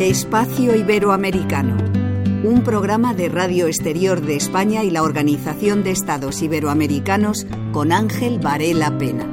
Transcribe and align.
Espacio 0.00 0.76
Iberoamericano, 0.76 1.76
un 2.44 2.62
programa 2.62 3.14
de 3.14 3.28
Radio 3.28 3.66
Exterior 3.66 4.20
de 4.20 4.36
España 4.36 4.84
y 4.84 4.92
la 4.92 5.02
Organización 5.02 5.82
de 5.82 5.90
Estados 5.90 6.40
Iberoamericanos 6.40 7.48
con 7.72 7.90
Ángel 7.90 8.38
Varela 8.38 8.96
Pena. 8.96 9.26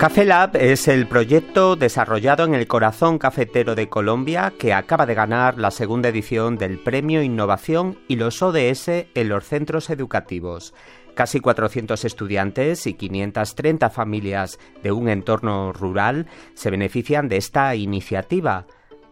Café 0.00 0.24
Lab 0.24 0.56
es 0.56 0.88
el 0.88 1.06
proyecto 1.06 1.76
desarrollado 1.76 2.44
en 2.44 2.54
el 2.54 2.66
corazón 2.66 3.18
cafetero 3.18 3.74
de 3.74 3.90
Colombia 3.90 4.52
que 4.58 4.72
acaba 4.72 5.04
de 5.04 5.14
ganar 5.14 5.58
la 5.58 5.70
segunda 5.70 6.08
edición 6.08 6.56
del 6.56 6.78
Premio 6.78 7.22
Innovación 7.22 7.98
y 8.08 8.16
los 8.16 8.42
ODS 8.42 8.88
en 8.88 9.28
los 9.28 9.44
centros 9.44 9.90
educativos. 9.90 10.72
Casi 11.14 11.40
400 11.40 12.04
estudiantes 12.04 12.86
y 12.86 12.94
530 12.94 13.90
familias 13.90 14.58
de 14.82 14.92
un 14.92 15.08
entorno 15.08 15.72
rural 15.72 16.26
se 16.54 16.70
benefician 16.70 17.28
de 17.28 17.36
esta 17.36 17.74
iniciativa. 17.74 18.66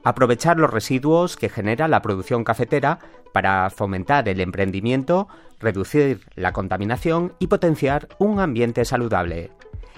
Aprovechar 0.04 0.58
los 0.58 0.70
residuos 0.70 1.36
que 1.36 1.48
genera 1.48 1.88
la 1.88 2.00
producción 2.02 2.44
cafetera 2.44 2.98
para 3.32 3.68
fomentar 3.70 4.28
el 4.28 4.40
emprendimiento, 4.40 5.28
reducir 5.60 6.20
la 6.34 6.52
contaminación 6.52 7.34
y 7.38 7.48
potenciar 7.48 8.08
un 8.18 8.40
ambiente 8.40 8.84
saludable. 8.84 9.50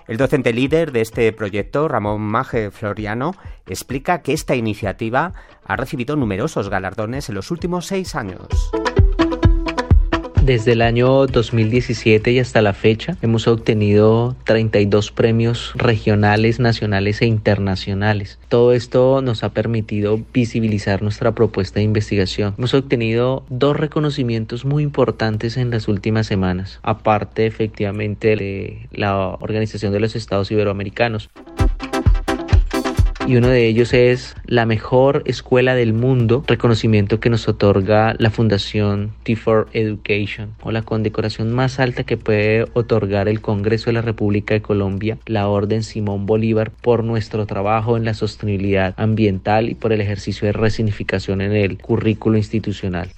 El 0.09 0.17
docente 0.17 0.53
líder 0.53 0.91
de 0.91 1.03
este 1.03 1.33
proyecto, 1.33 1.87
Ramón 1.87 2.23
Maje 2.23 2.73
Floriano, 2.73 3.33
explica 3.67 4.23
que 4.23 4.33
esta 4.33 4.57
iniciativa 4.57 5.33
ha 5.65 5.77
recibido 5.77 6.17
numerosos 6.17 6.69
galardones 6.69 7.29
en 7.29 7.37
los 7.37 7.53
últimos 7.53 7.87
seis 7.87 8.17
años. 8.17 8.49
Desde 10.51 10.73
el 10.73 10.83
año 10.83 11.29
2017 11.29 12.33
y 12.33 12.41
hasta 12.41 12.61
la 12.61 12.73
fecha 12.73 13.17
hemos 13.23 13.47
obtenido 13.47 14.35
32 14.43 15.13
premios 15.13 15.71
regionales, 15.77 16.59
nacionales 16.59 17.23
e 17.23 17.27
internacionales. 17.27 18.41
Todo 18.49 18.73
esto 18.73 19.23
nos 19.23 19.45
ha 19.45 19.51
permitido 19.51 20.21
visibilizar 20.35 21.03
nuestra 21.03 21.37
propuesta 21.37 21.79
de 21.79 21.85
investigación. 21.85 22.55
Hemos 22.59 22.75
obtenido 22.75 23.45
dos 23.49 23.77
reconocimientos 23.77 24.65
muy 24.65 24.83
importantes 24.83 25.57
en 25.57 25.71
las 25.71 25.87
últimas 25.87 26.27
semanas, 26.27 26.81
aparte 26.83 27.47
efectivamente 27.47 28.35
de 28.35 28.89
la 28.91 29.29
Organización 29.29 29.93
de 29.93 30.01
los 30.01 30.17
Estados 30.17 30.51
Iberoamericanos 30.51 31.31
y 33.31 33.37
uno 33.37 33.47
de 33.47 33.69
ellos 33.69 33.95
es 33.95 34.35
la 34.45 34.67
mejor 34.67 35.23
escuela 35.25 35.77
del 35.77 35.93
mundo, 35.93 36.43
reconocimiento 36.49 37.21
que 37.21 37.31
nos 37.31 37.47
otorga 37.47 38.17
la 38.19 38.31
Fundación 38.31 39.13
T4 39.25 39.69
Education 39.73 40.53
o 40.63 40.73
la 40.73 40.83
condecoración 40.83 41.53
más 41.53 41.79
alta 41.79 42.03
que 42.03 42.17
puede 42.17 42.67
otorgar 42.73 43.29
el 43.29 43.41
Congreso 43.41 43.87
de 43.87 43.93
la 43.93 44.03
República 44.03 44.55
de 44.55 44.63
Colombia, 44.63 45.17
la 45.27 45.47
Orden 45.47 45.85
Simón 45.85 46.27
Bolívar, 46.27 46.73
por 46.73 47.05
nuestro 47.05 47.47
trabajo 47.47 47.97
en 47.97 48.05
la 48.05 48.15
sostenibilidad 48.15 48.95
ambiental 48.97 49.69
y 49.69 49.77
por 49.77 49.93
el 49.93 50.01
ejercicio 50.01 50.47
de 50.47 50.53
resignificación 50.53 51.41
en 51.41 51.53
el 51.53 51.79
currículo 51.79 52.37
institucional. 52.37 53.13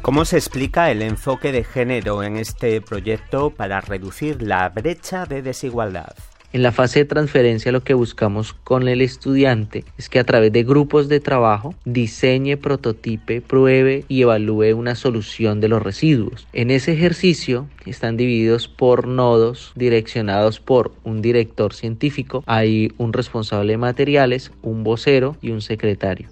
¿Cómo 0.00 0.24
se 0.24 0.38
explica 0.38 0.90
el 0.90 1.02
enfoque 1.02 1.52
de 1.52 1.62
género 1.62 2.22
en 2.22 2.38
este 2.38 2.80
proyecto 2.80 3.50
para 3.50 3.82
reducir 3.82 4.40
la 4.40 4.70
brecha 4.70 5.26
de 5.26 5.42
desigualdad? 5.42 6.14
En 6.52 6.62
la 6.62 6.72
fase 6.72 7.00
de 7.00 7.04
transferencia 7.04 7.72
lo 7.72 7.82
que 7.82 7.94
buscamos 7.94 8.52
con 8.52 8.88
el 8.88 9.02
estudiante 9.02 9.84
es 9.98 10.08
que 10.08 10.18
a 10.18 10.24
través 10.24 10.52
de 10.52 10.62
grupos 10.62 11.08
de 11.08 11.20
trabajo 11.20 11.74
diseñe, 11.84 12.56
prototipe, 12.56 13.40
pruebe 13.40 14.04
y 14.08 14.22
evalúe 14.22 14.74
una 14.74 14.94
solución 14.94 15.60
de 15.60 15.68
los 15.68 15.82
residuos. 15.82 16.46
En 16.52 16.70
ese 16.70 16.92
ejercicio 16.92 17.66
están 17.84 18.16
divididos 18.16 18.68
por 18.68 19.06
nodos 19.06 19.72
direccionados 19.74 20.60
por 20.60 20.92
un 21.04 21.20
director 21.20 21.74
científico, 21.74 22.42
hay 22.46 22.92
un 22.96 23.12
responsable 23.12 23.72
de 23.72 23.78
materiales, 23.78 24.52
un 24.62 24.84
vocero 24.84 25.36
y 25.42 25.50
un 25.50 25.60
secretario. 25.60 26.28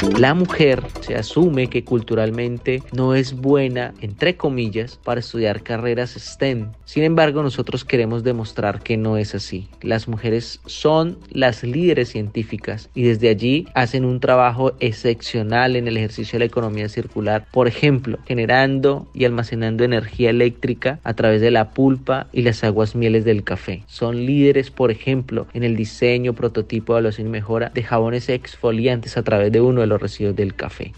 La 0.00 0.32
mujer 0.32 0.82
se 1.02 1.14
asume 1.14 1.68
que 1.68 1.84
culturalmente 1.84 2.82
no 2.92 3.14
es 3.14 3.34
buena, 3.34 3.92
entre 4.00 4.34
comillas, 4.34 4.98
para 5.04 5.20
estudiar 5.20 5.62
carreras 5.62 6.12
STEM. 6.18 6.72
Sin 6.86 7.02
embargo, 7.02 7.42
nosotros 7.42 7.84
queremos 7.84 8.24
demostrar 8.24 8.82
que 8.82 8.96
no 8.96 9.18
es 9.18 9.34
así. 9.34 9.68
Las 9.82 10.08
mujeres 10.08 10.60
son 10.64 11.18
las 11.30 11.62
líderes 11.62 12.08
científicas 12.08 12.88
y 12.94 13.02
desde 13.02 13.28
allí 13.28 13.66
hacen 13.74 14.06
un 14.06 14.20
trabajo 14.20 14.72
excepcional 14.80 15.76
en 15.76 15.86
el 15.86 15.98
ejercicio 15.98 16.38
de 16.38 16.40
la 16.40 16.46
economía 16.46 16.88
circular, 16.88 17.46
por 17.52 17.68
ejemplo, 17.68 18.18
generando 18.26 19.06
y 19.12 19.26
almacenando 19.26 19.84
energía 19.84 20.30
eléctrica 20.30 20.98
a 21.04 21.12
través 21.12 21.42
de 21.42 21.50
la 21.50 21.70
pulpa 21.70 22.26
y 22.32 22.40
las 22.40 22.64
aguas 22.64 22.94
mieles 22.94 23.26
del 23.26 23.44
café. 23.44 23.82
Son 23.86 24.24
líderes, 24.24 24.70
por 24.70 24.90
ejemplo, 24.90 25.46
en 25.52 25.62
el 25.62 25.76
diseño, 25.76 26.32
prototipo, 26.32 26.94
evaluación 26.94 27.26
y 27.26 27.30
mejora 27.30 27.70
de 27.74 27.82
jabones 27.82 28.30
exfoliantes 28.30 29.18
a 29.18 29.22
través 29.22 29.52
de 29.52 29.60
uno 29.60 29.82
de 29.82 29.89
los 29.90 30.00
residuos 30.00 30.34
del 30.34 30.54
café. 30.54 30.92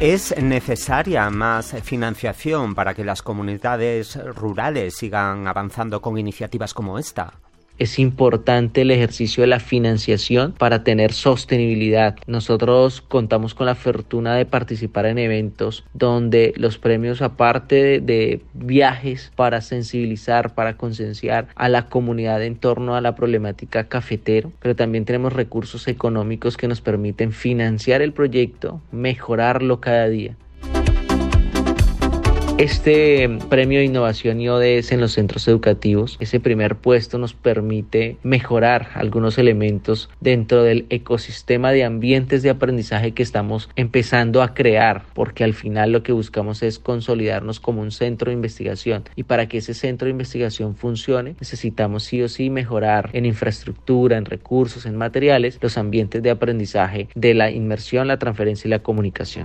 ¿Es 0.00 0.36
necesaria 0.36 1.30
más 1.30 1.74
financiación 1.82 2.74
para 2.74 2.92
que 2.92 3.04
las 3.04 3.22
comunidades 3.22 4.16
rurales 4.34 4.94
sigan 4.96 5.46
avanzando 5.46 6.02
con 6.02 6.18
iniciativas 6.18 6.74
como 6.74 6.98
esta? 6.98 7.32
Es 7.78 7.98
importante 7.98 8.82
el 8.82 8.90
ejercicio 8.90 9.42
de 9.42 9.48
la 9.48 9.60
financiación 9.60 10.52
para 10.52 10.84
tener 10.84 11.12
sostenibilidad. 11.12 12.16
Nosotros 12.26 13.00
contamos 13.00 13.54
con 13.54 13.66
la 13.66 13.74
fortuna 13.74 14.34
de 14.34 14.46
participar 14.46 15.06
en 15.06 15.18
eventos 15.18 15.84
donde 15.92 16.52
los 16.56 16.78
premios, 16.78 17.22
aparte 17.22 18.00
de, 18.00 18.40
viajes 18.54 19.32
para 19.36 19.60
sensibilizar, 19.60 20.54
para 20.54 20.76
concienciar 20.76 21.48
a 21.54 21.68
la 21.68 21.88
comunidad 21.88 22.42
en 22.42 22.56
torno 22.56 22.96
a 22.96 23.00
la 23.00 23.14
problemática 23.14 23.88
cafetero, 23.88 24.52
pero 24.60 24.74
también 24.74 25.04
tenemos 25.04 25.32
recursos 25.32 25.88
económicos 25.88 26.56
que 26.56 26.68
nos 26.68 26.80
permiten 26.80 27.32
financiar 27.32 28.02
el 28.02 28.12
proyecto, 28.12 28.80
mejorarlo 28.92 29.80
cada 29.80 30.08
día. 30.08 30.36
Este 32.58 33.28
premio 33.50 33.80
de 33.80 33.84
innovación 33.84 34.40
y 34.40 34.48
ODS 34.48 34.92
en 34.92 35.02
los 35.02 35.12
centros 35.12 35.46
educativos, 35.46 36.16
ese 36.20 36.40
primer 36.40 36.76
puesto 36.76 37.18
nos 37.18 37.34
permite 37.34 38.16
mejorar 38.22 38.88
algunos 38.94 39.36
elementos 39.36 40.08
dentro 40.22 40.62
del 40.62 40.86
ecosistema 40.88 41.70
de 41.72 41.84
ambientes 41.84 42.42
de 42.42 42.48
aprendizaje 42.48 43.12
que 43.12 43.22
estamos 43.22 43.68
empezando 43.76 44.42
a 44.42 44.54
crear, 44.54 45.04
porque 45.12 45.44
al 45.44 45.52
final 45.52 45.92
lo 45.92 46.02
que 46.02 46.12
buscamos 46.12 46.62
es 46.62 46.78
consolidarnos 46.78 47.60
como 47.60 47.82
un 47.82 47.90
centro 47.90 48.30
de 48.30 48.36
investigación 48.36 49.04
y 49.16 49.24
para 49.24 49.48
que 49.48 49.58
ese 49.58 49.74
centro 49.74 50.06
de 50.06 50.12
investigación 50.12 50.76
funcione 50.76 51.36
necesitamos 51.38 52.04
sí 52.04 52.22
o 52.22 52.28
sí 52.30 52.48
mejorar 52.48 53.10
en 53.12 53.26
infraestructura, 53.26 54.16
en 54.16 54.24
recursos, 54.24 54.86
en 54.86 54.96
materiales, 54.96 55.58
los 55.60 55.76
ambientes 55.76 56.22
de 56.22 56.30
aprendizaje 56.30 57.08
de 57.14 57.34
la 57.34 57.50
inmersión, 57.50 58.08
la 58.08 58.18
transferencia 58.18 58.66
y 58.66 58.70
la 58.70 58.78
comunicación. 58.78 59.44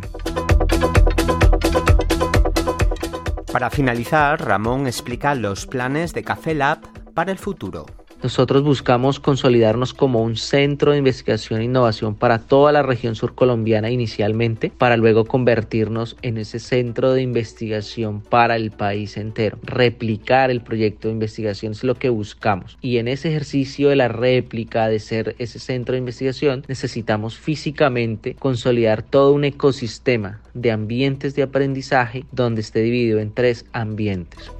Para 3.51 3.69
finalizar, 3.69 4.41
Ramón 4.41 4.87
explica 4.87 5.35
los 5.35 5.67
planes 5.67 6.13
de 6.13 6.23
Café 6.23 6.55
Lab 6.55 6.79
para 7.13 7.33
el 7.33 7.37
futuro. 7.37 7.85
Nosotros 8.23 8.61
buscamos 8.61 9.19
consolidarnos 9.19 9.95
como 9.95 10.21
un 10.21 10.35
centro 10.35 10.91
de 10.91 10.99
investigación 10.99 11.59
e 11.59 11.63
innovación 11.63 12.13
para 12.13 12.37
toda 12.37 12.71
la 12.71 12.83
región 12.83 13.15
surcolombiana 13.15 13.89
inicialmente, 13.89 14.71
para 14.77 14.95
luego 14.95 15.25
convertirnos 15.25 16.15
en 16.21 16.37
ese 16.37 16.59
centro 16.59 17.13
de 17.13 17.23
investigación 17.23 18.21
para 18.21 18.55
el 18.55 18.69
país 18.69 19.17
entero. 19.17 19.57
Replicar 19.63 20.51
el 20.51 20.61
proyecto 20.61 21.07
de 21.07 21.15
investigación 21.15 21.71
es 21.71 21.83
lo 21.83 21.95
que 21.95 22.09
buscamos. 22.09 22.77
Y 22.79 22.97
en 22.97 23.07
ese 23.07 23.29
ejercicio 23.29 23.89
de 23.89 23.95
la 23.95 24.07
réplica, 24.07 24.87
de 24.87 24.99
ser 24.99 25.35
ese 25.39 25.57
centro 25.57 25.93
de 25.93 25.99
investigación, 25.99 26.63
necesitamos 26.67 27.37
físicamente 27.37 28.35
consolidar 28.35 29.01
todo 29.01 29.33
un 29.33 29.45
ecosistema 29.45 30.41
de 30.53 30.71
ambientes 30.71 31.33
de 31.33 31.41
aprendizaje 31.41 32.25
donde 32.31 32.61
esté 32.61 32.81
dividido 32.81 33.19
en 33.19 33.33
tres 33.33 33.65
ambientes 33.73 34.51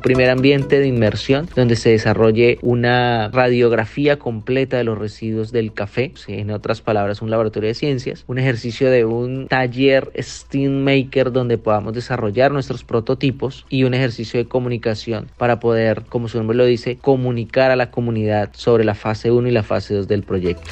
primer 0.00 0.30
ambiente 0.30 0.80
de 0.80 0.86
inmersión 0.86 1.48
donde 1.54 1.76
se 1.76 1.90
desarrolle 1.90 2.58
una 2.62 3.28
radiografía 3.28 4.18
completa 4.18 4.76
de 4.76 4.84
los 4.84 4.98
residuos 4.98 5.52
del 5.52 5.72
café, 5.72 6.12
en 6.26 6.50
otras 6.50 6.80
palabras 6.80 7.22
un 7.22 7.30
laboratorio 7.30 7.68
de 7.68 7.74
ciencias, 7.74 8.24
un 8.26 8.38
ejercicio 8.38 8.90
de 8.90 9.04
un 9.04 9.48
taller 9.48 10.10
Steam 10.18 10.84
Maker 10.84 11.32
donde 11.32 11.58
podamos 11.58 11.94
desarrollar 11.94 12.52
nuestros 12.52 12.84
prototipos 12.84 13.66
y 13.68 13.84
un 13.84 13.94
ejercicio 13.94 14.38
de 14.38 14.48
comunicación 14.48 15.28
para 15.36 15.60
poder, 15.60 16.02
como 16.08 16.28
su 16.28 16.38
nombre 16.38 16.56
lo 16.56 16.64
dice, 16.64 16.96
comunicar 16.96 17.70
a 17.70 17.76
la 17.76 17.90
comunidad 17.90 18.50
sobre 18.52 18.84
la 18.84 18.94
fase 18.94 19.30
1 19.30 19.48
y 19.48 19.52
la 19.52 19.62
fase 19.62 19.94
2 19.94 20.08
del 20.08 20.22
proyecto. 20.22 20.70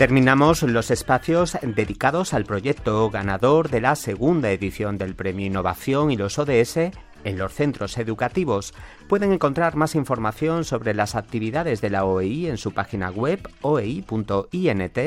Terminamos 0.00 0.62
los 0.62 0.90
espacios 0.90 1.58
dedicados 1.60 2.32
al 2.32 2.46
proyecto 2.46 3.10
ganador 3.10 3.68
de 3.68 3.82
la 3.82 3.94
segunda 3.96 4.50
edición 4.50 4.96
del 4.96 5.14
Premio 5.14 5.44
Innovación 5.44 6.10
y 6.10 6.16
los 6.16 6.38
ODS 6.38 6.78
en 7.22 7.36
los 7.36 7.52
centros 7.52 7.98
educativos. 7.98 8.72
Pueden 9.10 9.30
encontrar 9.30 9.76
más 9.76 9.94
información 9.94 10.64
sobre 10.64 10.94
las 10.94 11.16
actividades 11.16 11.82
de 11.82 11.90
la 11.90 12.06
OEI 12.06 12.46
en 12.46 12.56
su 12.56 12.72
página 12.72 13.10
web 13.10 13.46
oei.int 13.60 14.98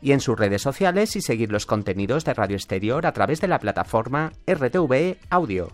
y 0.00 0.12
en 0.12 0.20
sus 0.20 0.38
redes 0.38 0.62
sociales 0.62 1.16
y 1.16 1.22
seguir 1.22 1.50
los 1.50 1.66
contenidos 1.66 2.24
de 2.24 2.34
Radio 2.34 2.54
Exterior 2.54 3.04
a 3.04 3.12
través 3.12 3.40
de 3.40 3.48
la 3.48 3.58
plataforma 3.58 4.30
RTV 4.46 5.16
Audio. 5.28 5.72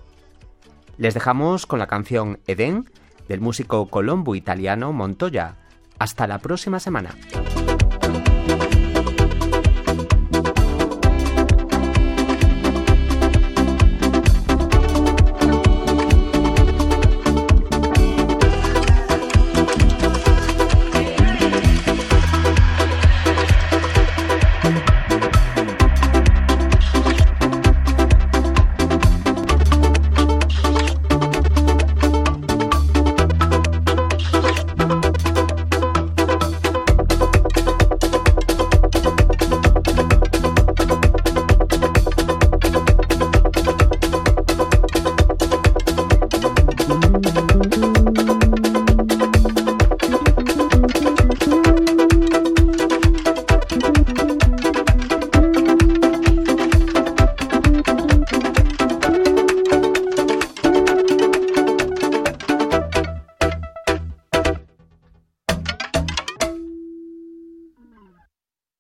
Les 0.97 1.13
dejamos 1.13 1.67
con 1.67 1.79
la 1.79 1.89
canción 1.89 2.41
Edén 2.47 2.89
del 3.29 3.43
músico 3.43 3.87
colombo 3.89 4.35
italiano 4.35 4.95
Montoya. 4.95 5.57
Hasta 5.99 6.27
la 6.27 6.39
próxima 6.39 6.81
semana. 6.81 7.11